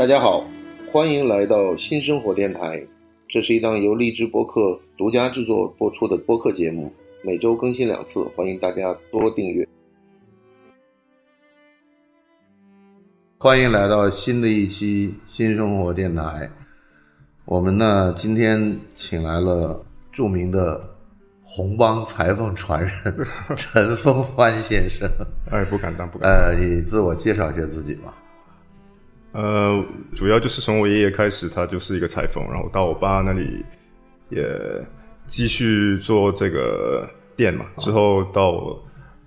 [0.00, 0.42] 大家好，
[0.90, 2.82] 欢迎来到新生活电台。
[3.28, 6.90] 这是一档由荔枝播客独家制作播出的播客节目，
[7.22, 9.68] 每周更新两次，欢迎大家多订阅。
[13.36, 16.48] 欢迎来到新的一期新生活电台。
[17.44, 20.82] 我们呢，今天请来了著名的
[21.42, 25.06] 红帮裁缝传人陈风欢先生。
[25.50, 26.32] 哎，不敢当，不敢当。
[26.32, 28.16] 呃，你自我介绍一下自己吧。
[29.32, 29.84] 呃，
[30.14, 33.64] 主要就是从我爷爷开始，他就是一个裁缝，然后到我爸那里
[34.28, 34.44] 也
[35.26, 37.64] 继续做这个店嘛。
[37.78, 38.84] 之后到我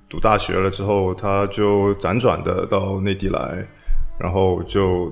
[0.09, 3.65] 读大学了之后，他就辗转的到内地来，
[4.19, 5.11] 然后就。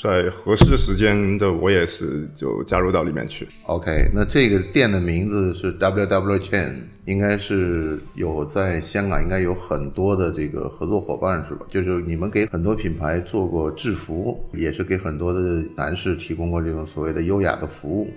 [0.00, 3.46] 在合适的时间的，我也是就加入到里面去。
[3.66, 6.74] OK，那这个店的名字是 WW Chain，
[7.04, 11.66] 应该是有在香港应该有很多的这个合作伙伴是吧？
[11.68, 18.08] 就是你们给很多品牌做过制服，也是给很多的男士提供过这种所谓的优雅的服务。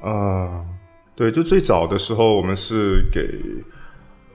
[0.00, 0.64] 啊，
[1.16, 3.20] 对，就最早的时候，我们是给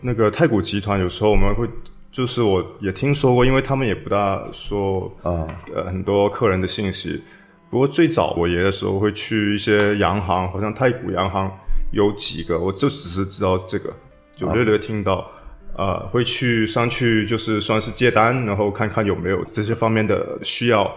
[0.02, 1.66] 那个太古集团，有时候我们会。
[2.12, 7.22] 就是我也听说过，因为他们也不大说啊，呃，很多客人的信息。
[7.70, 11.52] 不过最早我爷的时候会去一些洋行，好像太古洋行
[11.92, 13.94] 有几个，我就只是知道这个，
[14.36, 15.30] 就略略听到，
[15.78, 20.92] 呃，会去上去就是算是接单，然后看看有没有这些方面的需要。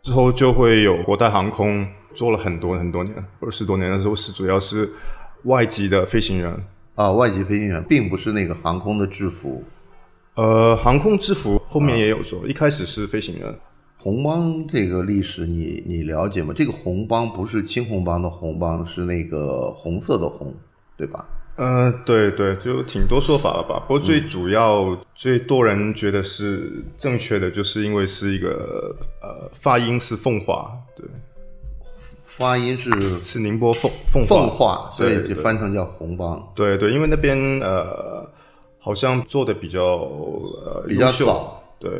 [0.00, 4.90] 之后就会有国泰航空做了很多很多年，二十多年的时候是主要是
[5.44, 6.54] 外籍的飞行员
[6.94, 9.62] 啊，外籍飞行员并不是那个航空的制服。
[10.36, 13.54] 呃，航空制服后面也有做，一开始是飞行员。
[13.96, 16.52] 红帮这个历史你你了解吗？
[16.54, 20.52] 这个红帮不是青红帮的红帮，是那个红色的红，
[20.96, 21.24] 对吧？
[21.56, 23.78] 呃，对对，就挺多说法了吧。
[23.86, 31.06] 不过最主要、最多人觉得是正确的，就是因为是一个呃发音是凤华，对，
[32.24, 32.90] 发音是
[33.24, 36.52] 是宁波凤凤凤化，所以就翻成叫红帮。
[36.56, 38.28] 对对，因为那边呃。
[38.84, 41.90] 好像做的比较呃比较早，对。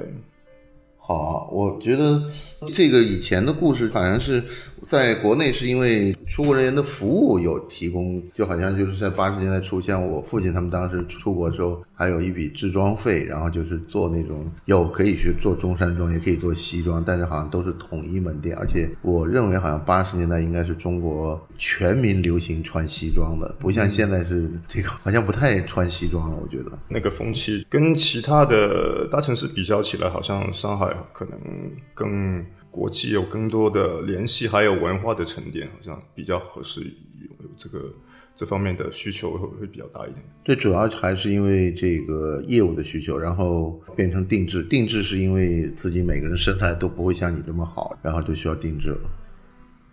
[0.98, 2.30] 好，我觉得
[2.74, 4.44] 这个以前的故事好像是
[4.84, 30.94] 在国内是因为出国人员的服务有提供，就好像就是在八十年代初，像我父亲他们当时出国的时候，还有一笔制装费，然后就是做那种有可以去做中山装，也可以做西装，但是好像都是统一门店，而且我认为好像八十年代应该是中国全民流行穿西装的，不像现在是这个好像不太穿西装了，我觉得那个风气跟其他的大城市比较起来，好像上海。
[31.12, 31.38] 可能
[31.94, 37.94] 更国际有更多的联系，还有文化的沉淀，好像比较合适有有这个
[38.34, 40.16] 这方面的需求会会比较大一点。
[40.44, 44.64] 最主要还是因为这个业务的需求，然后变成定制。
[44.64, 48.98] 定制是因为自己每个人身材都不会像你这么好，然后就需要定制了。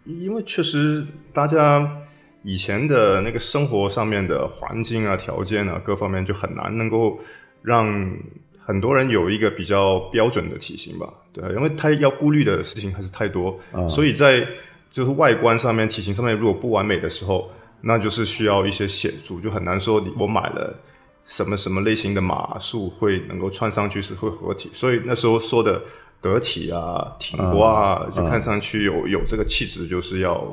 [0.06, 2.02] 因为确实大家
[2.42, 7.20] 以前的那个生活上面的环境啊、条件啊各方面就很难能够
[7.62, 8.18] 让。
[8.64, 14.48] 很多人有一个比较标准的体型吧，对，因为他要顾虑的事情还是太多，所以在
[14.92, 17.50] 就是外观上面、体型上面如果不完美的时候，
[17.82, 20.80] 那就是需要一些显著，就很难说我买了
[21.26, 25.82] 什么什么类型的码数会能够穿上去是会合体，所以那时候说的
[26.22, 30.48] 得体啊、挺刮啊，就看上去有有这个气质，就是要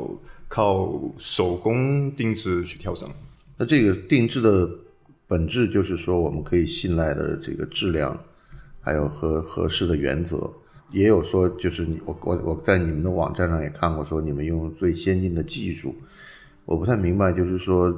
[0.48, 0.88] 靠
[1.18, 3.08] 手工定制去调整。
[3.58, 4.68] 那这个定制的。
[5.28, 8.18] 本质就是说，我们可以信赖的这个质量，
[8.80, 10.50] 还有合合适的原则，
[10.90, 15.94] 也有说就是你我我我在你们的网站上也看过，说你们用最先进的技术。
[16.64, 17.94] 我不太明白，就是说，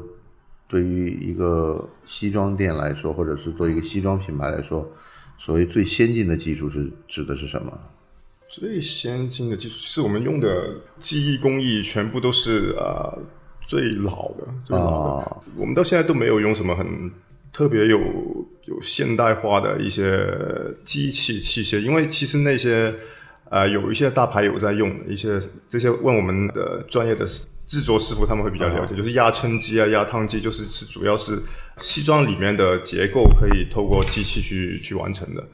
[0.66, 4.84] 对于一个西装店来说，或者是做一个西装品牌来说，
[5.38, 7.72] 所谓最先进的技术是指的是什么？
[8.48, 13.14] 最先进的技术，其实我们用的技艺工艺全部都是啊。
[13.62, 17.08] 最老的，最老的，我们到现在都没有用什么很
[17.52, 17.98] 特别有
[18.64, 20.26] 有现代化的一些
[20.84, 22.94] 机器器械，因为其实那些
[23.50, 27.26] 呃有一些大牌有在用一些这些问我们的专业的
[27.66, 31.40] 制作师傅他们会比较了解，就是压撑机啊、压烫机，就是是主要是
[31.78, 35.44] 西装里面的结构可以透过机器去去完成的。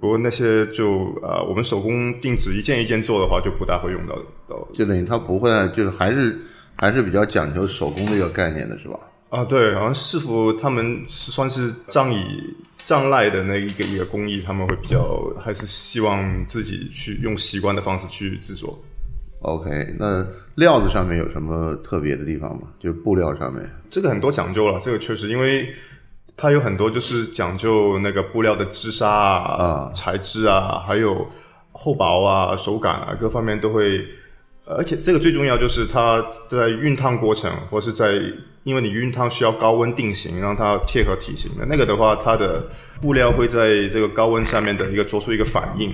[0.00, 4.16] 不过那些就呃我们手工定制一件一件做的话，就不大会用到
[4.48, 6.38] 到，就等于它不会就是还是。
[6.74, 8.98] 还是比较讲究手工的一个概念的是吧？
[9.32, 12.22] 啊，对，好像师傅他们是算是仗以
[12.82, 18.78] 仗赖的那一个一个工艺，他们会比较还是希望自己去用习惯的方式去制作。
[19.40, 20.22] OK，那
[20.56, 22.68] 料子上面有什么特别的地方吗？
[22.78, 25.66] 就是布料上面，这个很多讲究了，这个确实，因为
[26.36, 31.26] 它有很多就是讲究那个布料的织纱啊、材质啊，还有
[31.72, 34.04] 厚薄啊、手感啊各方面都会，
[34.64, 38.12] 而且这个最重要就是它在熨烫过程或是在，
[38.64, 42.64] 因为你熨烫需要高温定型，让它贴合体型的那个的话，它的
[43.00, 45.90] 布料会在这个高温下面的一个做出一个反应，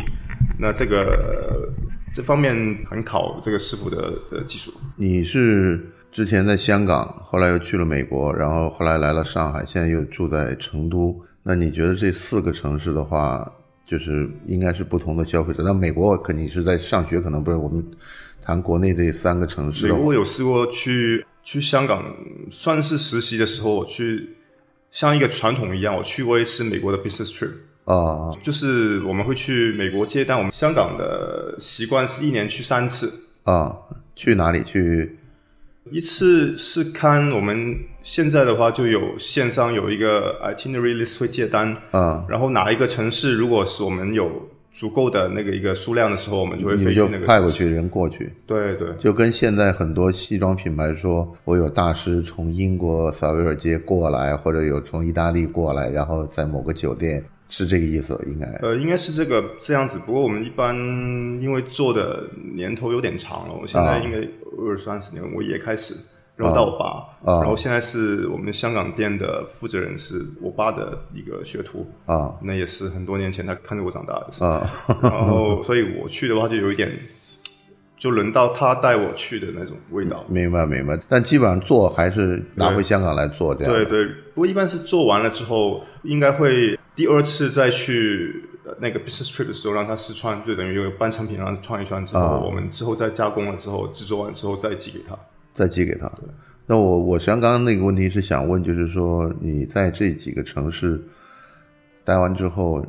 [0.58, 1.68] 那这个
[2.12, 2.54] 这方面
[2.90, 4.72] 很考这个师傅的的技术。
[4.96, 11.18] 你是之前在香港，后来又去了美国，然后后来来了上海，现在又住在成都。
[11.42, 13.50] 那你觉得这四个城市的话，
[13.86, 15.62] 就是应该是不同的消费者？
[15.62, 17.82] 那美国肯定是在上学，可能不是我们
[18.48, 19.98] 谈国内这三个城市的话。
[19.98, 22.02] 美国有试过去去香港，
[22.50, 24.26] 算是实习的时候，我去
[24.90, 27.50] 像一个传统一样，我去过一次美国的 business trip。
[27.84, 30.38] 啊，就是我们会去美国接单。
[30.38, 33.12] 我们香港的习惯是一年去三次。
[33.42, 33.76] 啊，
[34.16, 35.18] 去哪里去？
[35.90, 48.32] 一次是看我们现在的话，就有线上有一个 itinerary list 会接单，啊，然后哪一个城市，如果是我们有足够的那个一个数量的时候，我们就会你就飞去那个派过去人过去。
[48.46, 58.46] 对对就跟现在很多西装品牌说，我有大师从英国萨维尔街过来，或者有从意大利过来，然后在某个酒店，是这个意思，应该。
[58.62, 59.98] 呃，应该是这个这样子。
[60.06, 60.76] 不过我们一般
[61.42, 62.22] 因为做的
[62.54, 64.18] 年头有点长了，我现在啊应该
[64.62, 65.92] 二三十年，我也开始，
[66.38, 74.44] 然后到我爸，啊然后现在是我们香港店的负责人是我爸的一个学徒，啊那也是很多年前他看着我长大的事。
[74.44, 74.64] 啊
[75.02, 76.88] 然后， 所以我去的话就有一点，
[77.98, 80.24] 就轮到他带我去的那种味道。
[80.28, 80.96] 明白明白。
[81.08, 83.72] 但基本上做还是拿回香港来做这样。
[83.72, 95.18] 对对，不过一般是做完了之后，应该会第二次再去呃那个 business trip 的时候让他试穿，就等于有个半成品让他穿一穿之后，啊我们之后再加工了之后，制作完之后再寄给他。
[95.58, 96.08] 再寄给他。
[96.64, 101.02] 那我我实际上刚刚那个问题是想问，就是说你在这几个城市
[102.04, 102.86] 待完之后，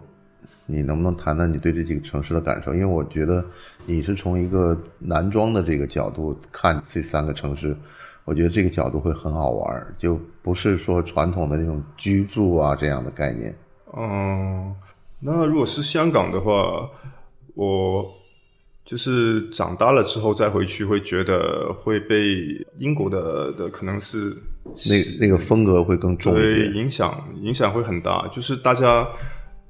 [0.68, 2.74] 你能不能谈谈你对这几个城市的感受？
[2.76, 3.44] 因为我觉得
[3.86, 7.76] 你是从一个男装的这个角度看这三个城市，
[8.26, 13.56] 我觉得这个角度会很好玩，就不是说传统的那种居住啊这样的概念。
[13.98, 14.76] 嗯，
[15.20, 16.52] 那如果是香港的话，
[17.56, 18.06] 我
[18.90, 24.36] 就是长大了之后再回去，会觉得会被英国的的可能是
[24.90, 26.76] 那那个风格会更重一对点。
[26.76, 29.08] 影响影响会很大，就是大家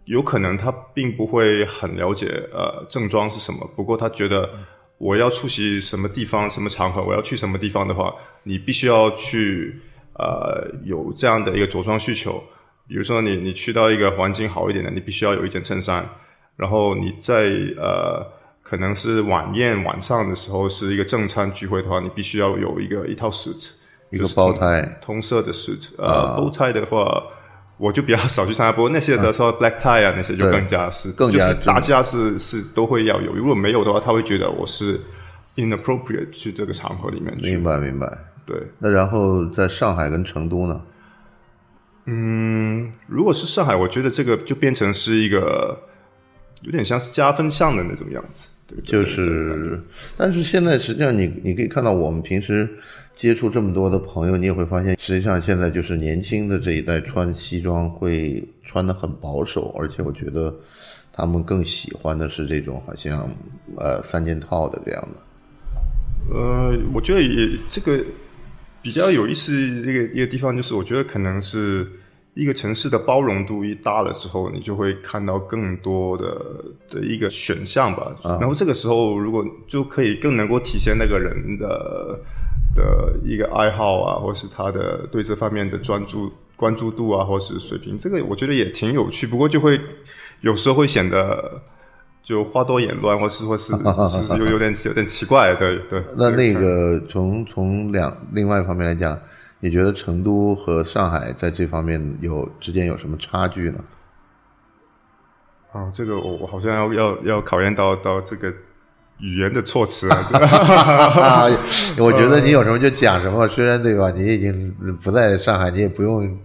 [0.05, 4.49] 有可能他并不会很了解呃正装是什么，不过他觉得
[4.97, 9.81] 我要出席什么地方、什么场合，我要去什么地方的话，你必须要去
[10.13, 12.41] 呃有这样的一个着装需求。
[12.87, 16.09] 比如说你你去到一个环境好一点的，你必须要有一件衬衫，
[16.55, 18.25] 然后你在呃
[18.69, 23.71] 可能是晚宴晚上的时候是一个正餐聚会的话，你必须要有一个一套 suit，
[24.11, 27.23] 一个包胎同色的 suit，呃，bow tie 的话，
[27.77, 28.71] 我就比较少去参加。
[28.71, 33.33] 不过那些的说 black tie 啊，那些就更加是，更加就是大家是是都会要有。
[33.33, 35.01] 如果没有的话，他会觉得我是
[35.55, 37.49] inappropriate 去这个场合里面去。
[37.49, 38.07] 明白明白。
[38.45, 40.79] 对，那然后在上海跟成都呢？
[42.05, 45.75] 嗯，如果是上海，我觉得这个就变成是一个
[46.61, 48.47] 有点像是加分项的那种样子。
[48.69, 49.81] 对，就是，
[50.15, 52.69] 但是现在实际上你你可以看到，我们平时
[53.15, 60.55] 接触这么多的朋友，你也会发现，实际上现在就是年轻的这一代穿西装会穿的很保守，而且我觉得
[61.11, 63.27] 他们更喜欢的是这种好像
[63.75, 66.35] 呃三件套的这样的。
[66.35, 68.03] 呃，我觉得也这个
[68.81, 71.87] 比较有意思这个一个地方，就是我觉得可能是
[72.41, 76.23] 一个城市的包容度一大了之后，你就会看到更多的
[76.89, 78.15] 的一个选项吧。
[78.23, 82.19] 然后这个时候，如果就可以更能够体现那个人的
[82.73, 89.27] 的一个爱好啊，或是他的对这方面的专注关注度啊，或是水平，这个我觉得也挺有趣。
[89.27, 89.79] 不过就会
[90.41, 91.61] 有时候会显得。
[92.21, 93.73] 就花多眼乱，或是或是
[94.09, 96.03] 是是有有点有点奇怪，对对。
[96.15, 99.17] 那那个从从两另外一方面来讲，
[99.59, 103.83] 你觉得成都和上海在这方面有之间有什么差距呢？
[105.71, 108.51] 啊，这个我我好像要要要考验到到这个
[109.21, 110.17] 语言的措辞啊。
[110.31, 111.45] 啊，
[111.99, 114.11] 我觉得你有什么就讲什么，虽然对吧？
[114.11, 116.37] 你已经不在上海，你也不用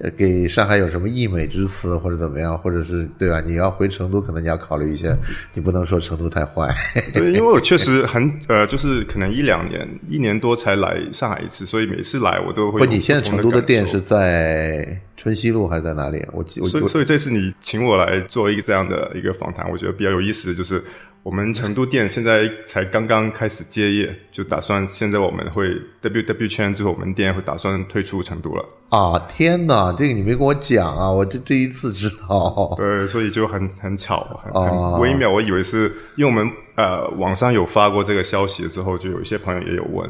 [0.00, 3.40] 呃给上海有什么溢美之词或者怎么样，或者是对吧？
[3.40, 5.16] 你要回成都，可能你要考虑一下，
[5.54, 6.74] 你不能说成都太坏。
[7.12, 12.78] 对，因为我确实很呃，就是可能一两年、一年多才来上海一次，所以每次来我都会。
[12.80, 14.00] 不，你现在成都的店是是？
[14.00, 16.24] 在春熙路还是在哪里？
[16.32, 20.82] 我我所以，我所以这次你请我来做一个这样的一个访谈，我觉得比较有意思的就是，
[21.26, 28.64] 我们成都店现在才刚刚开始接业，就打算现在我们会 W W 圈之后，我们店会打算退出成都了。
[28.90, 32.72] 啊，天哪，这个你没跟我讲啊，我这第一次知道。
[32.76, 35.28] 对，所以就很很巧，很很微妙。
[35.28, 40.08] 我以为是因为我们呃网上有发过这个消息之后，就有一些朋友也有问。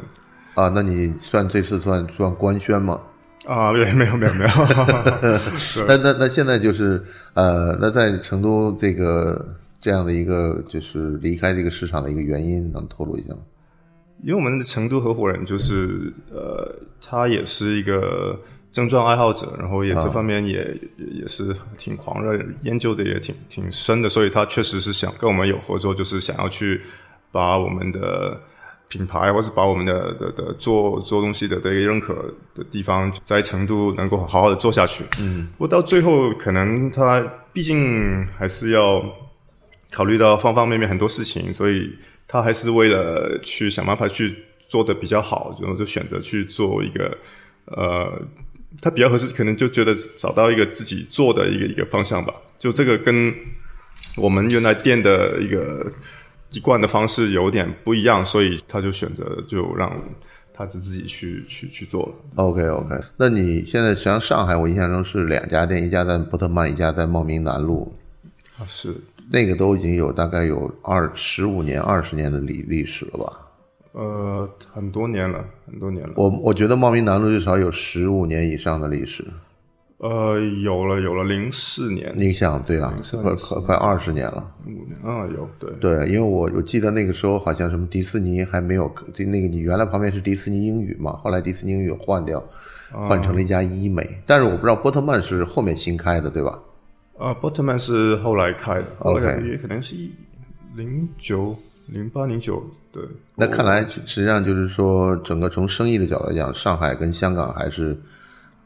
[0.53, 3.01] 啊，那你算这次算算官宣吗？
[3.47, 4.51] 啊，对，没有没有 没有。
[5.89, 9.55] 那那那现在就是呃，那在成都这个
[9.87, 13.39] 这样的一个就是离开这个市场的一个原因，能透露一下吗？
[14.25, 18.37] 因为我们的成都合伙人就是呃，他也是一个
[18.73, 26.81] 症状爱好者，然后也这方面也也是挺狂热，研究的也挺挺深的，所以他确实是想跟我们有合作，就是想要去
[27.31, 28.41] 把我们的。
[28.89, 32.15] 品牌，或是把我们的的的做做东西的的一个认可
[32.55, 35.03] 的地方，在成都能够好好的做下去。
[35.19, 37.21] 嗯，不过到最后，可能他
[37.53, 39.03] 毕竟还是要
[39.91, 41.95] 考虑到方方面面很多事情，所以
[42.27, 44.35] 他还是为了去想办法去
[44.69, 47.17] 做的比较好，然后就选择去做一个
[47.67, 48.21] 呃，
[48.81, 52.35] 他比较合适，可能就觉得找到一个自己做的一个一个方向吧。
[52.59, 53.35] 就这个跟
[54.17, 55.91] 我们原来店的一个。
[56.53, 59.93] 一贯的方式有点不一样，所以他就选择就让
[60.55, 62.15] 他是自己去去去做了。
[62.37, 67.93] OK OK，那你现在实际上上海，我印象中是两家店，一家在波特曼，一家在茂名南路。
[68.57, 68.95] 啊，是
[69.31, 73.33] 那个都已经有大概有二十五年、二十年的历历史了吧？
[73.93, 76.13] 呃，很多年了，很多年了。
[76.17, 79.25] 我我觉得茂名南路至少有十五年以上的历史。
[79.99, 92.45] 呃，有了有了，零四年，你想对啊，快快快二十年了，五年啊，有对对，因为我我记得那个时候好像什么迪士尼还没有，就那个你原来旁边是迪士尼英语嘛，后来迪士尼英语换掉，
[92.93, 96.59] 换成了一家医美，但是我不知道波特曼是后面新开的对吧？
[97.19, 100.13] 啊，波特曼是后来开的，OK，也可能是一
[100.75, 101.57] 零九
[101.87, 103.03] 零八零九对。
[103.35, 107.97] 那看来实际上就是说，整个从生意的角度来讲，上海跟香港还是。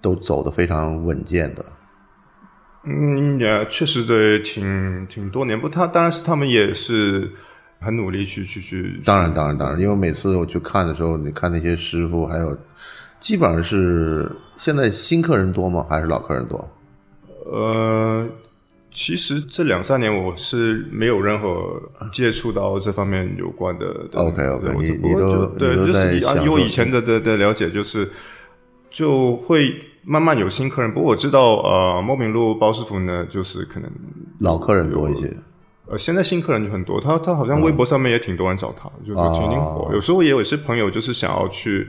[0.02, 1.62] 都走得非常稳健的，
[2.84, 5.60] 嗯，也确实对，挺挺多年。
[5.60, 7.30] 不，他当然是他们也是
[7.78, 8.98] 很努力去去去。
[9.04, 12.56] 当然，当然，当然，因为每次我去看的时候，你看那些师傅，还有
[13.18, 15.86] 基本上是现在新客人多吗？
[15.90, 16.66] 还是老客人多？
[17.50, 18.26] 呃，
[18.92, 21.80] 其实这两三年我是没有任何
[22.12, 24.08] 接触到这方面有关的。
[24.14, 28.10] OK，OK，你你都对，就是以我以前的的的了解，就是
[28.90, 29.74] 就会。
[30.02, 33.90] 慢慢有新客人，不过我知道，呃，莫名路包师傅呢，就是可能
[34.38, 35.30] 老客人多一些。
[35.86, 39.90] 呃，现在新客人就很多，他他好像微博上面也挺多人找他，就挺挺火。
[39.92, 41.86] 有时候也有些朋友就是想要去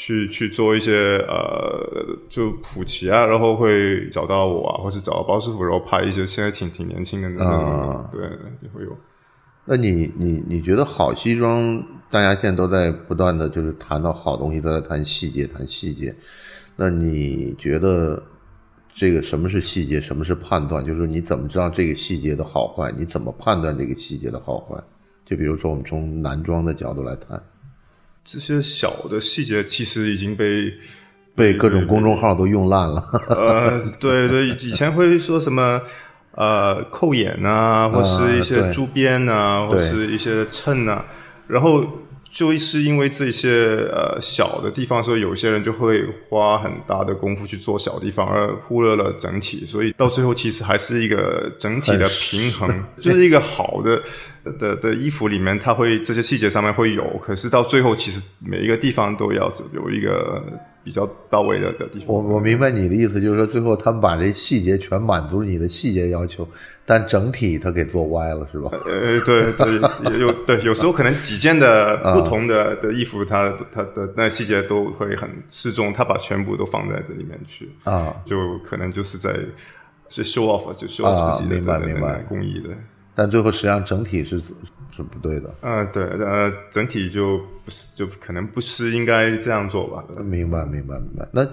[0.00, 8.22] 去去做一些呃，就普及啊，然后会找到我啊，或者找到包师傅，然后拍一些现在挺挺年轻的那种，对，
[8.62, 8.96] 也会有。
[9.64, 16.14] 那你你你觉得好西装，大家现在都在不断的就是谈到好东西，都在谈细节，谈细节。
[16.76, 18.22] 那你觉得
[18.94, 20.84] 这个什么是细节，什么是判断？
[20.84, 22.94] 就是你怎么知道这个细节的好坏？
[22.96, 24.80] 你怎么判断这个细节的好坏？
[25.24, 27.42] 就比如说我们从男装的角度来谈，
[28.30, 30.70] 这些小的细节其实已经被
[31.34, 33.02] 被各种公众号都用烂了。
[33.30, 35.80] 呃，对对， 以前会说什么
[36.32, 41.04] 呃扣眼啊，或是一些珠边啊，或是一些衬啊，
[41.46, 41.84] 然后。
[42.30, 53.98] 就是因为这些呃小的地方，所以有些人就会花很大的功夫去做小地方，而忽略了整体，所以到最后其实还是一个整体的平衡， 就是一个好的
[54.58, 60.42] 的的衣服里面，它会这些细节上面会有，可是到最后其实每一个地方都要有一个。
[60.84, 66.48] 比较到位的的地方，我我明白你的意思，就是说最后他们把这细节全满足你的细节要求，
[66.86, 68.70] 但整体他给做歪了，是吧？
[68.86, 79.34] 呃，对对，有对有时候可能几件的不同的的衣服，它它的那细节都会很适中，他把全部都放在这里面去啊，就可能就是在
[80.08, 82.70] 是 show off，就 show off 自己的明白明白工艺的。
[83.18, 85.52] 但最后实际上整体是是不对的。
[85.62, 90.04] 嗯，对，呃，整体就不是，就可能不是应该这样做吧。
[90.22, 91.28] 明白，明白，明白。
[91.32, 91.44] 那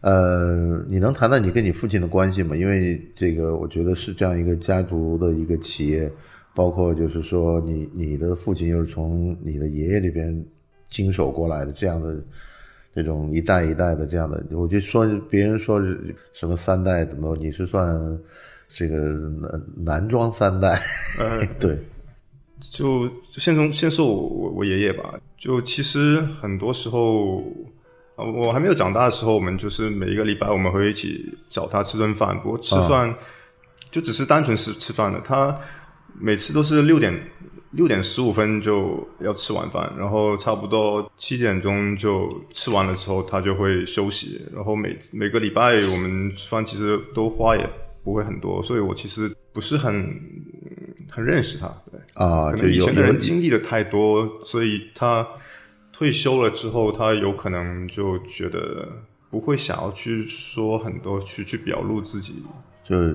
[0.00, 2.56] 呃，你能谈谈你跟你父亲的关系吗？
[2.56, 6.10] 因为这个，我觉得是这样一个家族的一个企业，
[6.56, 10.44] 包括就是说，你你的父亲又是从你的爷爷这边
[10.88, 12.16] 经手过来的，这样的
[12.92, 15.80] 这种一代一代的这样的，我就说别人说
[16.32, 18.18] 什么三代怎么，你是算。
[18.74, 20.78] 这个男男装三代，
[21.18, 21.78] 呃，对，
[22.70, 25.14] 就先从先说我我我爷爷吧。
[25.36, 27.42] 就其实很多时候，
[28.16, 32.38] 我还没有长大的时候，我们就是每一个礼拜我们会一起找他吃顿饭。
[32.40, 33.12] 不过吃饭
[33.90, 35.20] 就只是单纯是吃饭的。
[35.20, 35.58] 他
[36.14, 37.12] 每次都是六点
[37.72, 44.40] 六点十五分就要吃晚饭，然后差不多七点钟就吃完了之后，他就会休息。
[44.54, 47.68] 然后每每个礼拜我们吃饭其实都花也
[48.04, 49.92] 不会很多，所以我其实不是很
[51.10, 51.68] 很认识他。
[51.90, 55.26] 对啊，可能以前的人经历的太多，所以他
[55.92, 58.88] 退休了之后，他有可能就觉得
[59.30, 62.34] 不会想要去说很多，去去表露自己。
[62.84, 63.12] 就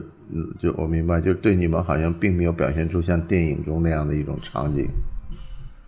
[0.59, 4.87] 就我明白，就对你们好像并没有表现出像电影中那样的一种场景。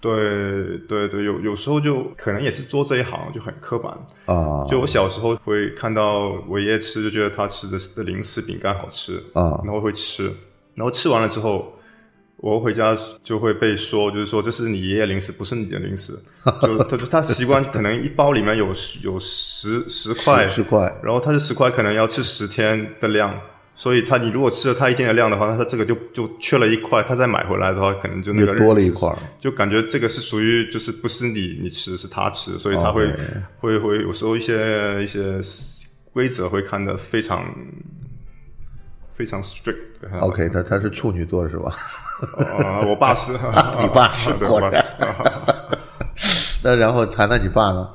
[0.02, 3.92] 对对对，有有时候就可能也是做这一行就很刻板。
[4.26, 10.32] 啊就我小时候会看到我爷爷吃，就觉得他吃的的零食饼干好吃，啊然后会吃，
[10.76, 11.74] 然后吃完了之后，
[12.38, 16.18] 我回家就会被说，就是说这是你爷爷零食，不是你的零食。
[16.64, 18.68] 就他就他习惯可能一包里面有
[19.04, 23.38] 有十十块，十块然后他这十块可能要吃十天的量，
[23.82, 29.10] 所以他你如果吃了他一天的量的话，那他这个就就缺了一块，他再买回来的话，可能就那个多了一块
[29.40, 33.10] 就感觉这个是属于就是不是你你吃是他吃，所以他会
[33.58, 35.40] 会会有时候一些一些
[36.12, 37.42] 规则会看得非常
[39.14, 39.78] 非常 strict。
[40.20, 41.72] OK，他他是处女座是吧？
[42.38, 43.32] 呃， 我爸是，
[43.80, 44.86] 你爸是果然。
[46.62, 47.90] 那然后谈谈你爸呢？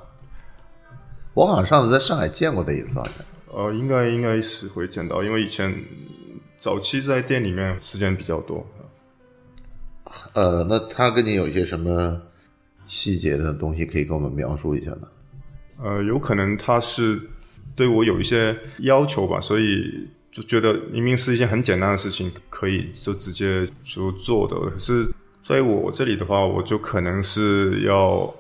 [1.35, 3.13] 我好像上次在上海见过他一次，好像。
[3.55, 5.73] 呃，应该应该是会见到，因为以前
[6.59, 8.67] 早期在店里面时间比较多。
[10.33, 12.21] 呃，那他跟你有一些什么
[12.85, 15.09] 细节的东西可以跟我们描述一下呢？
[15.83, 17.21] 呃，有可能他是
[17.77, 24.57] 对我有一些要求吧，所以就觉得明明是一件很简单的事情，可以就直接就做的。
[24.71, 25.09] 可是
[25.43, 28.33] 在我这里的话，我就可能是要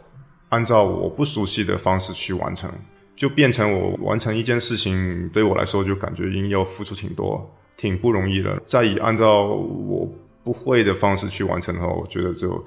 [0.48, 2.70] 按照我不熟悉的方式去完成，
[3.16, 8.60] 就变成我完成一件事情对我来说就感觉应要付出挺多，挺不容易的。
[8.66, 10.08] 再以按照我
[10.42, 12.64] 不会的方式去完成的话，我觉得就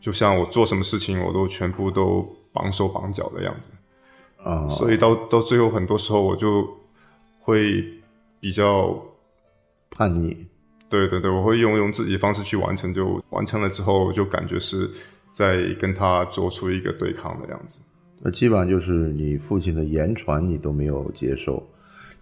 [0.00, 3.68] 就像我做什么事情，我都全部都绑手绑脚的样子。
[4.42, 6.68] 啊、所以到到最后，很多时候我就
[7.40, 7.82] 会
[8.40, 8.94] 比较，
[9.90, 10.46] 叛逆
[10.90, 14.90] 对对对，我会用用自己的方式去完成，就完成了之后，就感觉是
[15.32, 17.80] 在跟他做出一个对抗的样子。
[18.24, 21.62] 那基本上就是你父亲的言传你都没有接受，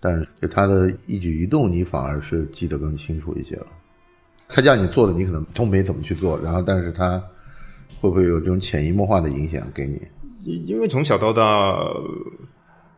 [0.00, 3.66] 但是就他的一举一动你反而是记得更清楚一些了。
[4.48, 7.22] 他叫你做的你可能都没怎么去做，然后但是他
[8.00, 10.02] 会不会有这种潜移默化的影响给你？
[10.42, 12.02] 因因为从小到大，呃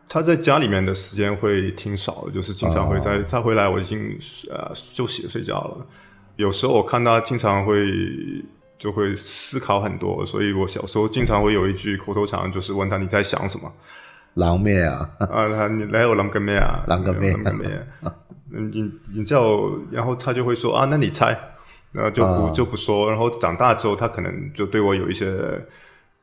[0.09, 3.99] 他在家里面的时间会挺少的，就是经常会在、他回来我已经
[4.49, 5.85] 呃休息睡觉了。
[6.37, 7.75] 有时候我看他经常会
[8.77, 13.71] 就会思考很多，所以我小时候经常会有一句口头禅，就是问他你在想什么。
[14.35, 16.83] 狼咩啊，啊，他你来我狼个咩啊？
[16.87, 17.87] 狼个咩狼个咩？
[18.51, 21.37] 嗯，你你叫我，然后他就会说啊，那你猜，
[21.93, 23.09] 然后就不、啊就不说。
[23.09, 25.25] 然后长大之后，他可能就对我有一些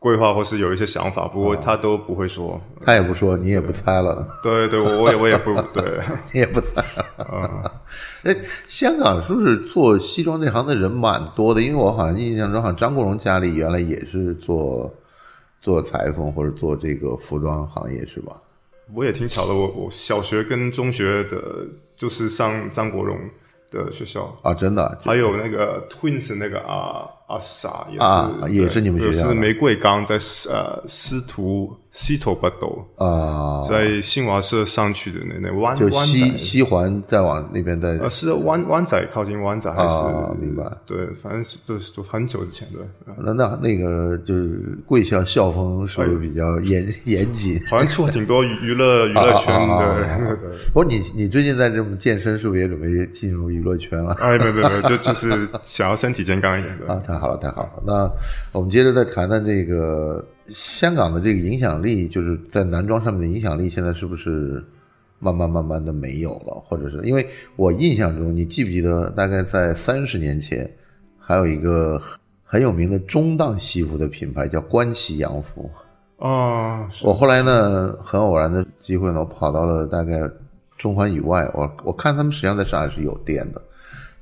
[0.03, 2.61] 规划，或是有一些想法，不过他都不会说。
[2.85, 6.01] 他也不说，你也不猜了，对对，我我也我也不 对，
[6.35, 7.81] 你也不猜了。
[8.25, 8.37] 哎，
[8.67, 11.63] 香港是不是做西装这行的人蛮多的？
[11.63, 14.93] 因为我好像印象中，好像张国荣家里原来也是做
[15.61, 18.33] 做裁缝或者做这个服装行业，是吧？
[18.93, 19.55] 我也挺巧的。
[19.55, 21.41] 我我小学跟中学的，
[21.97, 23.17] 就是上张国荣
[23.71, 24.37] 的学校。
[24.43, 30.17] 啊，真的，还有那个 Twins 那个啊阿傻也是、啊也是你们学校是玫瑰岗在
[30.51, 40.65] 呃司徒西头巴斗，啊，在新华社上去的那那湾就，西西环再往那边再呃是湾湾仔靠近湾仔还是、啊明白。
[40.87, 42.79] 对，反正是都是都很久之前的，
[43.19, 47.61] 那那那个就是贵校校风是不是比较严严谨？
[47.69, 50.39] 好像出了挺多娱娱乐娱乐圈的
[50.73, 54.17] 不过你你最近在这么健身，是不是也准备进入娱乐圈了？
[54.19, 56.91] 哎，没有没有没有，就就是想要身体健康一点的。
[56.91, 57.83] 啊，太好了，太好了。
[57.87, 58.11] 那
[58.51, 64.63] 我们接着再谈谈这个香港的这个影响力，就是在男装上面的影响力，现在是不是
[65.21, 66.61] 慢慢慢慢的没有了？
[66.65, 70.69] 或者是因为我印象中，你记不记得，大概在三十年前，
[71.17, 72.03] 还有一个
[72.43, 75.71] 很有名的中档西服的品牌叫关西洋服。
[76.19, 80.29] 哦，我后来呢，很偶然的机会呢，我跑到了大概
[80.77, 83.63] 中环以外，我我看他们实际上在上海是有店的，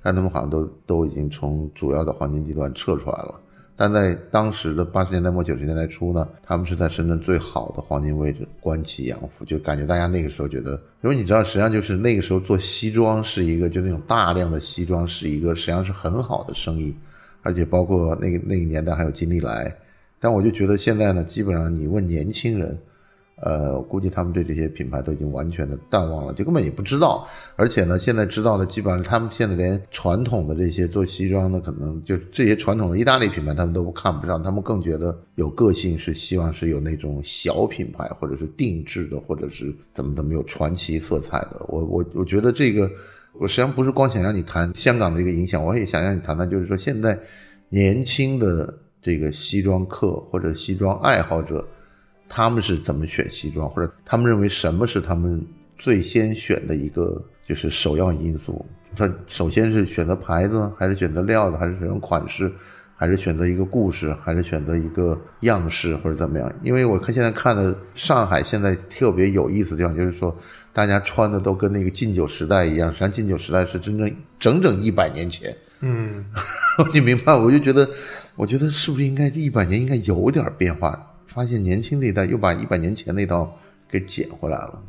[0.02, 3.40] 但他们好像都都已经从主要的黄金地段撤出来了。
[3.76, 16.94] 但在当时的八十年代末九十年代初呢，他们是在深圳最好的黄金位置，关起洋服，就感觉大家那个时候觉得，因为你知道，实际上就是那个时候做西装是一个，就那种大量的西装是一个实际上是很好的生意，
[17.40, 19.74] 而且包括那个那个年代还有金利来，
[20.18, 22.78] 但我就觉得现在呢，基本上你问年轻人，
[23.42, 27.26] 呃，我估计他们对这些品牌都已经完全的淡忘了，就根本也不知道。
[27.56, 34.42] 而且呢，现在知道的基本上，他们现在连传统的这些做西装的，可能就这些传统的意大利品牌，他们都看不上。
[34.42, 41.64] 他们更觉得有个性，是希望是有那种小品牌，或者是定制的，或者是怎么怎么有传奇色彩的。
[41.68, 42.90] 我我我觉得这个，
[43.38, 47.18] 我实际上不是光想让你谈香港的这个影响，我也想让你谈谈，就是说现在
[47.70, 51.66] 年轻的这个西装客或者西装爱好者。
[52.32, 55.44] 他们是怎么选西装，或者他们认为什么是他们
[55.76, 58.64] 最先选的一个就是首要因素？
[58.96, 62.50] 他首先是选择牌子，还是选择料子，还是选择款式，
[62.96, 66.52] 还是选择一个故事，还是选择一个样式，或者怎么样？
[66.62, 70.36] 因为我看现在看的上海现在特别有意思的地方，就是说
[70.72, 75.56] 大家穿的都跟那个禁酒时代一样，实际上禁酒时代是真正整整一百年前。
[75.80, 76.24] 嗯，
[76.92, 77.34] 你明白？
[77.34, 77.88] 我就觉得，
[78.36, 81.09] 我觉得是不是应该这一百年应该有点变化？
[81.32, 83.56] 发现年轻这一代又把一百年前那套
[83.88, 84.82] 给捡回来了。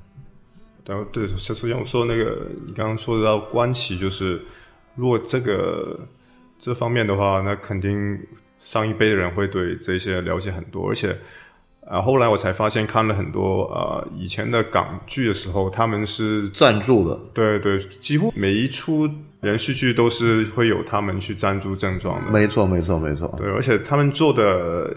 [0.83, 4.41] 然后对，首先我说那个你刚刚说的到关系，就是
[4.95, 5.99] 如果这个
[6.59, 8.19] 这方面的话，那肯定
[8.63, 10.89] 上一辈的人会对这些了解很多。
[10.89, 11.15] 而且
[11.85, 17.19] 啊，后来我才发现看了很多啊以前的港剧的时候，他们是赞助的。
[17.31, 19.07] 对对，几乎每一出
[19.41, 22.31] 连续剧都是会有他们去赞助正装的。
[22.31, 23.33] 没错，没错，没错。
[23.37, 24.91] 对，而且他们做的。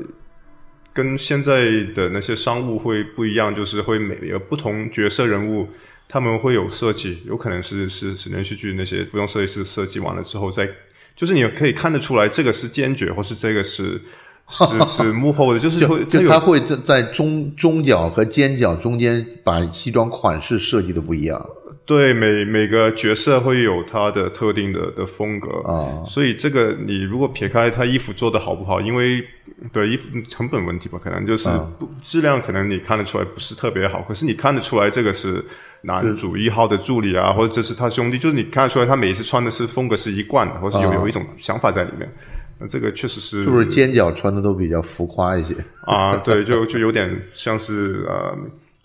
[0.94, 5.68] 跟现在的那些商务会不一样，就是会每个不同角色人物，
[6.09, 10.66] 他们会有设计，有可能是是是连续剧那些服装设计师设计完了之后，再
[11.16, 14.00] 就是你可以看得出来，这个是坚决，或是这个是
[14.48, 21.44] 是是幕后的，就是会就他会在在中中角和尖角中间把西装款式设计的不一样。
[21.87, 29.23] 对，每每个角色会有他的特定的的风格啊，所以这个你如果撇开他衣服做的好不好，因为
[29.70, 31.47] 对衣服成本问题吧，可能就是
[32.03, 35.44] 质量可能你看得出来不是特别好，可是你看得出来这个是
[35.83, 42.11] 男主一号的助理啊，或者这是他兄弟，就是你看得出来他每一次穿的是风格是一贯的，或是有有一种想法在里面，
[42.59, 46.16] 那这个确实是是不是尖角穿的都比较浮夸一些啊？
[46.25, 48.35] 对，就就有点像是呃。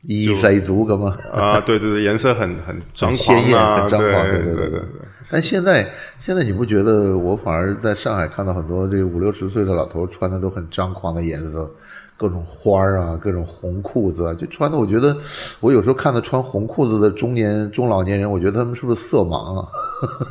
[0.04, 1.14] 一塞足个吗？
[1.34, 4.82] 啊，对对对，颜色很很很鲜艳，很张狂，对对对对对。
[5.30, 5.86] 但现在
[6.18, 11.70] 现在你不觉得我反而在上海看到很多这五六十岁的老头穿的都很张狂的颜色，
[12.16, 15.16] 各种花儿啊，各种红裤子，就穿的我觉得
[15.60, 19.68] 我有时候看到穿红裤子的中年中老年人，我觉得他们是不是色盲啊？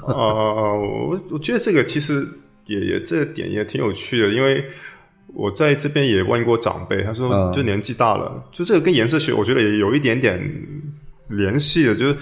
[0.06, 0.72] 啊 啊！
[0.74, 2.26] 我我觉得这个其实
[2.64, 4.64] 也也这点也挺有趣的，因为。
[5.34, 10.40] 我在这边也问过长辈，他说就年纪大了，就这个跟颜色学，我觉得也有一点点
[11.28, 12.16] 联系的，就是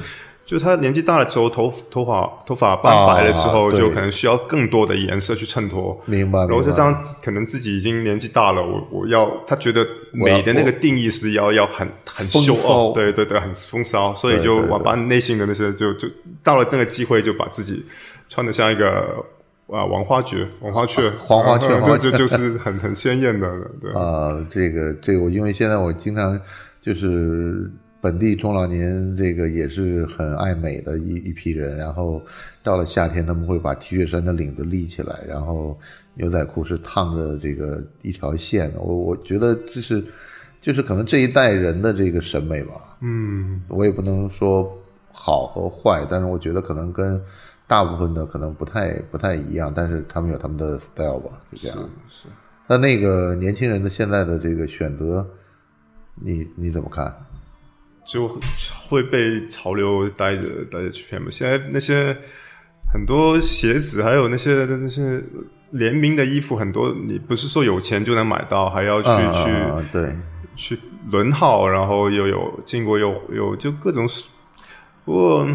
[0.45, 5.99] 就是他年纪大了之后，头头发头发斑白了之后，就可能需要更多的颜色去衬托。
[6.05, 6.41] 明白。
[6.41, 16.09] 然后就这样可能自己已经年纪大了，我我要他觉得美的那个定义是要要很很风骚，对对对，很风骚，所以就我把内心的那些就就
[16.43, 17.85] 到了那个机会，就把自己
[18.29, 19.25] 穿的像一个。
[19.69, 23.49] 啊，王花雀，王花雀，黄花雀，就就是很很鲜艳的，
[23.81, 23.93] 对。
[23.95, 26.41] 啊，这个这个我因为现在我经常
[26.81, 27.69] 就是
[28.01, 32.23] 本地中老年这个也是很爱美的一一批人，然后
[32.63, 35.77] 到了夏天他们会把 T 恤衫的领子立起来，然后
[36.15, 40.01] 牛仔裤是烫着这个一条线的，我我觉得这是
[40.61, 44.73] 就是可能这一代人的这个审美吧，嗯，我也不能说
[45.11, 47.21] 好和坏，但是我觉得可能跟。
[47.69, 51.79] 大部分的可能不太不太一样，但是他们有他们的 style 吧，是这样。
[52.09, 52.29] 是。
[52.69, 55.27] 那那个年轻人的现在的这个选择，
[56.15, 57.13] 你你怎么看？
[58.05, 58.29] 就
[58.89, 61.29] 会被潮流带着带着去骗嘛？
[61.29, 62.17] 现在那些
[62.93, 65.21] 很多鞋子，还有那些那些
[65.71, 69.09] 联名的衣服，很多你不是说有钱就能买到，还要去
[69.45, 70.17] 去对
[70.55, 70.79] 去
[71.11, 74.09] 轮号，然后又有经过又有就各种，
[75.05, 75.49] 不过。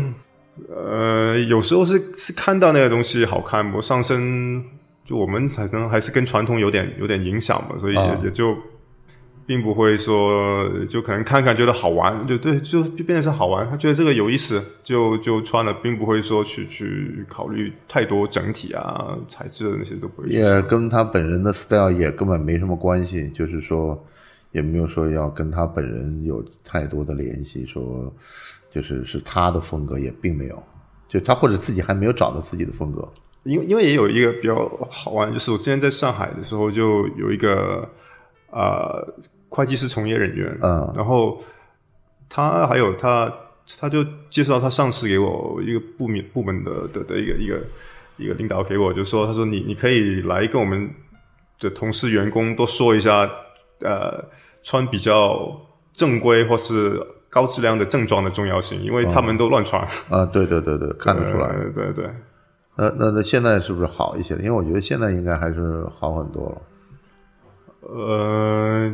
[0.69, 4.63] 呃，有时候是是看到那个东西好看，不上身，
[5.06, 8.56] 就我们可能还是跟传统有点有点影响嘛，所以也也就
[9.45, 20.30] 并不会说，就可能看看觉得好玩，就对，就就变成是好玩，他觉得这个有意思，就就穿了，并不会说去去考虑太多整体啊材质的那些都不会。
[20.30, 24.02] 也跟他本人的 style 也根本没什么关系，就是说
[24.52, 28.13] 也没有说要跟他本人有太多的联系，说。
[28.72, 30.64] 就是是他的风格也并没有，
[31.10, 33.08] 就他或者自己还没有找到自己的风格。
[33.44, 34.56] 因为因为也有一个比较
[34.90, 37.88] 好玩，就是我之前在上海的时候，就有一个
[38.50, 39.06] 呃
[39.50, 41.44] 会计师从业人员，嗯，然后
[42.30, 43.32] 他还有他
[43.80, 47.62] 他就介绍他上司给我一个部门部门的的的一个一个
[48.18, 50.90] 一个领导给我，就说他说你你可以来跟我们
[51.60, 53.30] 的同事员工都说一下，
[53.82, 54.24] 呃，
[54.64, 55.68] 穿比较。
[55.94, 59.82] 正规或是高质量的症状的重要性，因为他们都乱穿。
[60.10, 61.48] 啊，对对对对， 看得出来。
[61.48, 62.06] 呃对对。
[62.76, 64.41] 那那那现在是不是好一些了？
[64.41, 66.62] 因为我觉得现在应该还是好很多了。
[67.82, 68.94] 呃，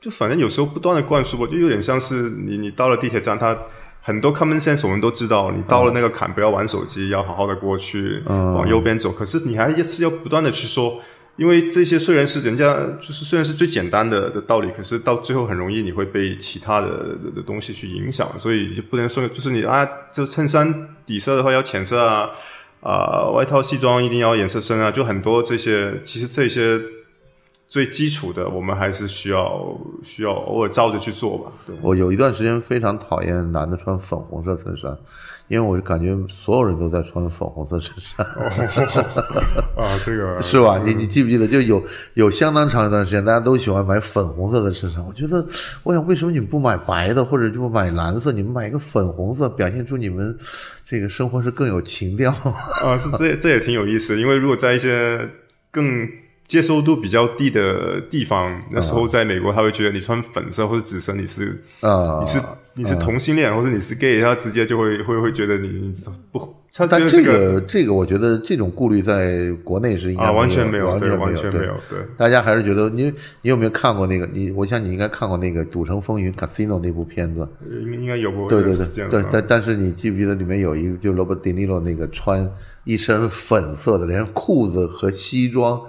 [0.00, 3.56] 就反正有时候不断的灌输吧，就有点像是你你到了地铁站，它
[4.00, 9.12] 很多 common sense 我们都知道，你到了那个坎不要玩手机，要好好的过去，嗯往右边走。
[9.12, 10.98] 可是你还是要不断的去说，
[11.36, 16.88] 因为这些虽然是人家就是虽然是最简单的的道理，可是到最后很容易你会被其他的
[17.34, 22.30] 的东西去影响，所以就不能说就是你啊，就衬衫底色的话要浅色啊。
[22.84, 26.80] 啊、外套西装一定要颜色深啊，就很多这些，其实这些
[27.72, 31.50] 最基础的，我们还是需要需要偶尔照着去做吧。
[31.66, 34.94] 对，我有一段时间非常讨厌男的穿粉红色衬衫，
[35.48, 38.26] 因为我就感觉所有人都在穿粉红色衬衫，
[39.74, 40.78] 啊，这个 是吧？
[40.84, 41.82] 你你记不记得，就有
[42.12, 45.02] 有相当长一段时间，大家都喜欢买粉红色的衬衫。
[45.06, 45.42] 我觉得，
[45.82, 48.30] 我想为什么你们不买白的，或者就买蓝色？
[48.32, 50.36] 你们买一个粉红色，表现出你们
[50.86, 52.30] 这个生活是更有情调。
[52.84, 55.26] 啊，是这这也挺有意思，因为如果在一些
[55.70, 56.06] 更
[56.52, 62.38] 接受度比较低的地方，那时候在美国，他会觉得你穿粉色或者紫色，你是啊你是
[62.74, 65.94] 你是同性恋，或者你是 gay，他直接就会会会觉得你你
[66.30, 71.98] 不，他但这个这个，我觉得这种顾虑在国内是应该啊完全没没有完全对完全没有对。
[72.18, 73.04] 大家还是觉得你
[73.40, 74.28] 你有没有看过那个？
[74.30, 77.48] 你我想你应该看过那个《赌城风云》Casino 那部片子。
[77.66, 82.46] 应应该有过对对对对，但但是你记不记得里面有一个，就是罗伯·迪尼罗那个穿
[82.84, 85.80] 一身粉色的，连裤子和西装，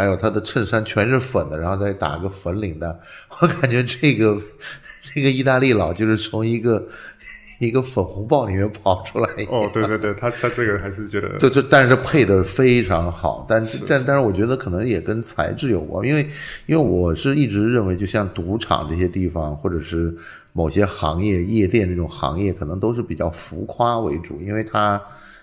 [0.00, 2.86] 还有他的衬衫全是粉的，然后再打个粉领带。
[3.40, 4.34] 我感觉这个
[5.14, 6.82] 这个意大利佬就是从一个
[7.60, 9.28] 一个粉红豹里面跑出来。
[9.50, 16.26] 哦，对对对，他他这个还是觉得就就但是配的非常好，但但但是我觉得可能也跟材质有关，因为
[16.64, 20.16] 因为我是一直认为，就像赌场这些地方，或者是
[20.54, 24.98] 某些行业、夜店这种行业，可能都是比较浮夸为主，因为它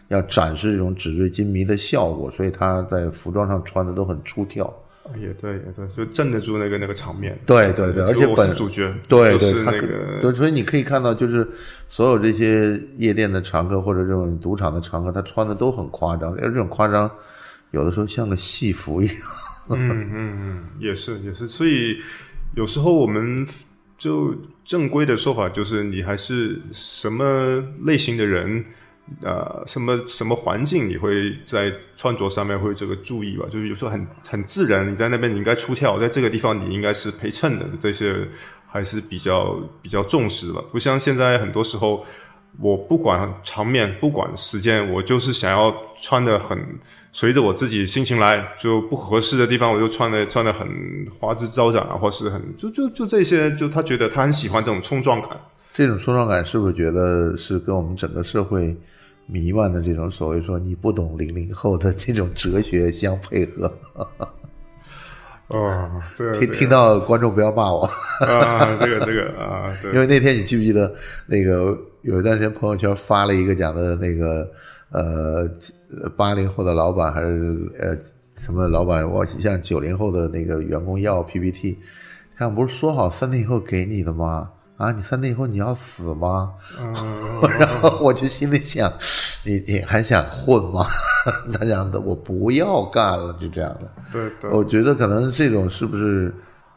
[0.09, 4.71] 要展示这种纸醉金迷的效果，所以他在服装上穿的都很出挑。
[5.21, 7.39] 也对也对，就镇得住那个那个场面。
[7.45, 9.87] 对对对，而且本主角，对对，他可
[10.21, 11.47] 对，所以你可以看到，就是
[11.87, 17.09] 所有这些夜店的常客或者这种赌场的常客，他穿的都很夸张，而这种夸张
[17.71, 19.15] 有的时候像个戏服一样。
[19.69, 21.97] 嗯嗯嗯，也是也是，所以
[22.57, 23.47] 有时候我们
[23.97, 28.61] 就正规的说法就是，你还是什么类型的人，
[29.21, 33.45] 呃，什么什么环境，你会在穿着上面会这个注意吧？
[33.51, 38.15] 就是有时候很很自然，你在那边你应该出跳，在这个地方你应该是陪衬的，这些
[38.67, 40.61] 还是比较比较重视吧。
[40.71, 42.05] 不像现在很多时候。
[42.59, 46.57] 我不管场面，不管时间，我就是想要穿的很
[47.11, 50.67] 随着我自己心情来，就不合适的地方我就穿的穿的很
[51.19, 55.39] 花枝招展啊，或是很就就就这些，就他觉得他很喜欢这种冲撞感。
[55.71, 58.75] 这种冲撞感是不是觉得是跟我们整个社会
[59.27, 63.71] 弥漫的这种所谓说你不懂零零后的这种哲学相配合？
[65.49, 70.93] 哦，这听听到观众不要骂我，啊，这个这个啊，对，因为那天你记不记得
[71.25, 74.45] 那个有一段时间朋友圈发了一个讲的那个
[74.91, 75.49] 呃
[76.17, 77.97] 八零后的老板还是呃
[78.35, 81.77] 什么老板，我向九零后的那个员工要 PPT，
[82.37, 84.51] 他不是说好三天以后给你的吗？
[84.77, 86.53] 啊，你三天以后你要死吗？
[86.79, 86.93] 嗯，
[87.59, 88.91] 然后我就心里想，
[89.43, 90.85] 你你还想混吗？
[91.53, 93.91] 他讲的我不要干了，就这样的。
[94.13, 96.33] 对对，我觉得可能这种是不是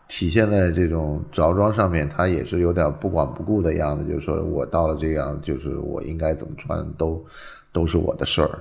[0.08, 7.22] 体现在这种着装上面，他也是有点不管不顾的样子，就是说我到了这样，就是我应该怎么穿都
[7.70, 8.58] 都是我的事儿。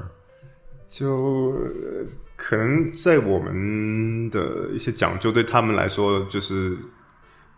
[0.88, 2.04] 就呃
[2.36, 6.78] 可能在我们的一些讲究，对他们来说，就是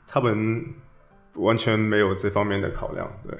[0.07, 0.63] 他们
[1.35, 3.37] 完全没有这方面的考量，对。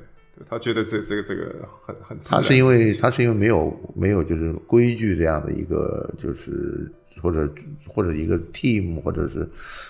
[0.50, 1.54] 他觉得这这个这个
[1.86, 7.48] 很很，他是因为他是因为没有没有就是规矩这样的一个就是或者
[7.88, 9.48] 或者一个 team 或者是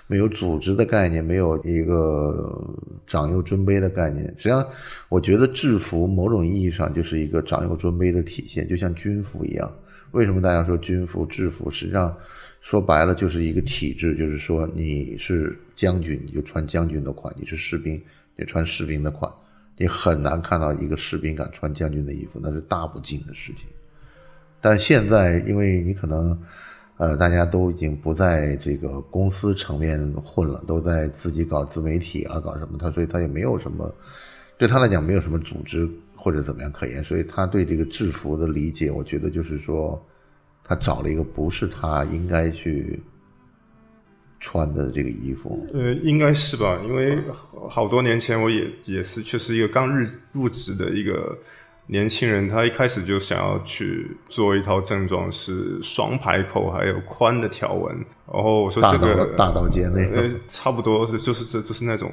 [0.07, 2.61] 没有组织的概念，没有一个
[3.07, 4.25] 长幼尊卑的概念。
[4.35, 4.67] 实际上，
[5.07, 9.73] 我觉得制服某种意义上就是一个长幼尊卑的体现，就像军服一样。
[10.11, 11.71] 为什么大家说军服制服？
[11.71, 12.13] 实际上
[12.61, 18.01] 说白了就是一个体制，就是说你是将军，你就穿将军的款；你是士兵，
[18.37, 19.29] 你穿士兵的款。
[19.77, 23.67] 你很难看到一个士兵敢穿将军的衣服，那是大不敬的事情。
[24.61, 26.39] 但现在，因为你可能，
[26.97, 33.91] 呃，大家都已经不在这个公司层面混了，都在自己搞自媒体啊，搞什么，他所以他也没有什么，
[34.55, 39.99] 对他来讲没有什么组织或者怎么样可言，所以他对这个制服的理解，我觉得就是说，
[40.71, 42.97] 他找了一个不是他应该去
[44.39, 45.67] 穿的这个衣服。
[45.73, 47.19] 呃，应该是吧，因为
[47.69, 51.37] 好多年前我也也是，确实一个刚入入职的一个
[51.87, 57.93] 年轻人，他一开始就想要去做一套正装，是双排扣还有宽的条纹。
[58.31, 62.09] 然后我说这个大刀尖那个，差不多是就是这就是那种。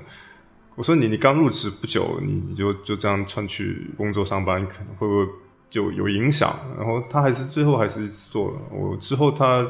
[0.74, 5.32] 我说你你刚入职不久，你你就就这样穿去工作上班，可能会不会
[5.70, 6.54] 就有影响？
[6.76, 8.58] 然后他还是最后还是做了。
[8.70, 9.66] 我之后他。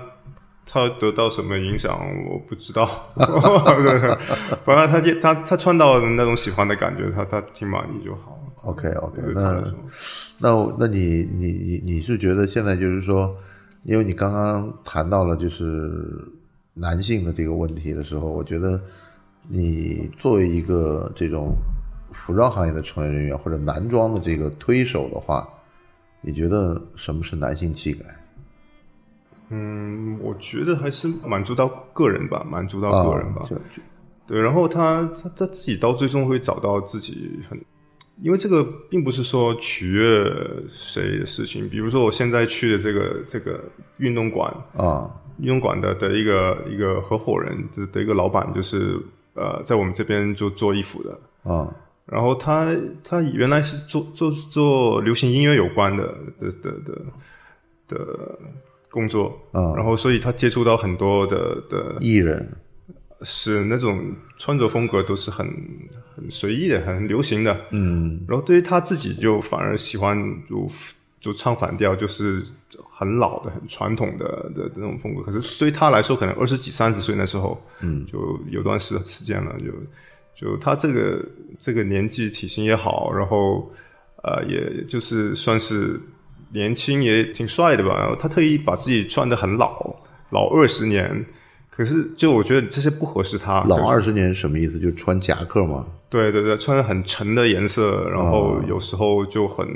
[0.70, 2.86] 他得到什么影响我不知道，
[4.66, 8.38] 反正他他他穿到那种喜欢的感觉，他他挺满意就好。
[8.64, 9.64] OK OK，那
[10.38, 13.34] 那那你你你你是觉得现在就是说，
[13.84, 15.90] 因为你刚刚谈到了就是
[16.74, 18.78] 男性的这个问题的时候，我觉得
[19.48, 21.56] 你作为一个这种
[22.12, 25.48] 服装行业的从业人员或者男装的这个推手的话，
[26.20, 28.04] 你觉得什么是男性气概？
[29.50, 33.48] 嗯，我觉得还是满足到个人吧，满足到个人吧。
[34.26, 37.58] 对，然后他他他自己到最终会找到自己很，
[38.20, 40.22] 因为这个并不是说取悦
[40.68, 41.66] 谁的事情。
[41.66, 43.58] 比如说我现在去的这个这个
[43.96, 49.00] 运动馆啊，运动馆的的一个一个合伙人的的一个老板，就是
[49.32, 51.18] 呃，在我们这边就做衣服的
[51.50, 51.74] 啊。
[52.10, 56.06] 然后他他原来是做做做流行音乐有关的
[56.40, 57.02] 的的的
[57.88, 58.38] 的。
[58.90, 62.56] 工作，嗯，然后所以他接触到很多的的艺人，
[63.20, 64.02] 是那种
[64.38, 65.46] 穿着风格都是很
[66.16, 70.16] 很随意的，很流行的，嗯，然后对于他自己就反而喜欢
[70.48, 70.66] 就
[71.20, 72.42] 就唱反调，就是
[72.90, 75.20] 很老的、很传统的的那种风格。
[75.20, 79.66] 可是对于他来说，可能二十几、三十岁那时候，嗯，就有段时时间了，就
[80.38, 81.24] 就他这个
[81.60, 83.70] 这个年纪，体型也好，然后
[84.22, 86.00] 呃，也就是算是。
[86.50, 87.94] 年轻也挺帅的吧？
[87.98, 89.94] 然后他特意把自己穿的很老，
[90.30, 91.26] 老二十年。
[91.68, 93.62] 可是就我觉得这些不合适他。
[93.64, 94.78] 老二十年什么意思？
[94.78, 95.84] 就穿夹克吗？
[96.08, 99.68] 对对对，穿的很沉的颜色，然后有时候就很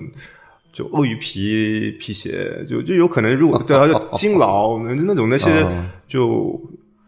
[0.73, 5.51] 就鳄鱼皮皮鞋，就就有可能如果对，就 金老那种那些
[6.09, 6.59] 就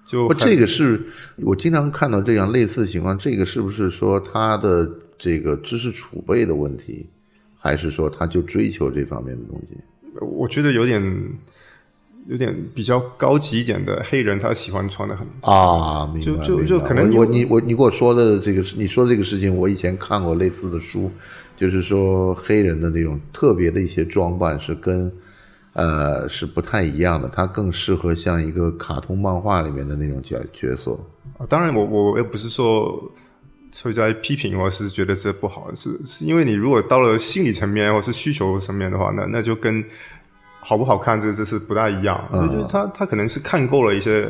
[0.07, 0.29] 就。
[0.29, 1.01] 不，这个是
[1.37, 3.19] 我经常看到这样类似情况。
[3.19, 4.89] 这个是不是说他的
[5.19, 7.07] 这个知识储备的问题？
[7.57, 9.79] 还是说他就追求这方面的东西？
[10.21, 11.03] 我觉得有点
[12.29, 16.45] 有点比较高级一点的黑人，他喜欢穿的很啊，明白。
[16.45, 21.11] 就就就可能我你我你给我说的这个，你说的这个事情，我以前看过类似的书，
[21.57, 25.11] 就是说黑人的那种特别的一些装扮是跟
[25.75, 30.99] 呃是不太一样的，它更适合像一个卡通漫画里面的那种角角色
[31.39, 31.45] 啊。
[31.47, 33.13] 当然，我我也不是说。
[33.83, 39.85] 会在批评，我是觉得这不好，是是因为你如果到了心理层面或是需求层面的话，那那就跟
[40.61, 42.25] 好不好看这这是不大一样。
[42.33, 44.29] 嗯，他他可能是看够了一些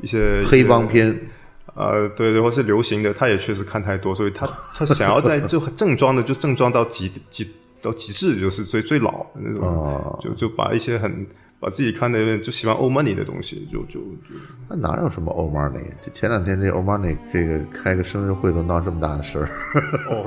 [0.00, 1.16] 一些黑帮片，
[1.76, 7.48] 呃，对对，或是流行的，他也确实看太多，所以他他想要在就正装的就正装到极极
[7.82, 11.26] 到极致，就是最最老的那种，就就把一些很。
[11.62, 14.34] 把自己看的就喜欢欧 money 的东西，就就就
[14.68, 15.84] 那哪有什么欧 money？
[16.04, 19.48] 就前两天这欧 money 这个开个生日会都闹这么大的事儿。
[20.10, 20.26] 哦。